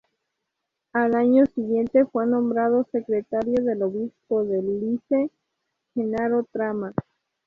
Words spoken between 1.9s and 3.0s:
fue nombrado